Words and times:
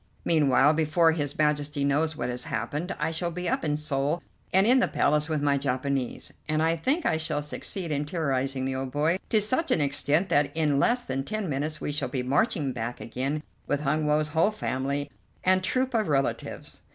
Meanwhile, 0.25 0.73
before 0.73 1.11
his 1.11 1.37
Majesty 1.37 1.83
knows 1.85 2.15
what 2.15 2.29
has 2.31 2.45
happened, 2.45 2.95
I 2.97 3.11
shall 3.11 3.29
be 3.29 3.47
up 3.47 3.63
in 3.63 3.77
Seoul 3.77 4.23
and 4.51 4.65
in 4.65 4.79
the 4.79 4.87
Palace 4.87 5.29
with 5.29 5.43
my 5.43 5.59
Japanese, 5.59 6.33
and 6.49 6.63
I 6.63 6.75
think 6.75 7.05
I 7.05 7.17
shall 7.17 7.43
succeed 7.43 7.91
in 7.91 8.05
terrorizing 8.05 8.65
the 8.65 8.73
old 8.73 8.91
boy 8.91 9.19
to 9.29 9.39
such 9.39 9.69
an 9.69 9.79
extent 9.79 10.29
that 10.29 10.51
in 10.57 10.79
less 10.79 11.01
than 11.03 11.23
ten 11.23 11.47
minutes 11.47 11.79
we 11.79 11.91
shall 11.91 12.09
be 12.09 12.23
marching 12.23 12.73
back 12.73 12.99
again 12.99 13.43
with 13.67 13.81
Hun 13.81 14.07
Woe's 14.07 14.29
whole 14.29 14.49
family 14.49 15.11
and 15.43 15.63
troop 15.63 15.93
of 15.93 16.07
relatives. 16.07 16.81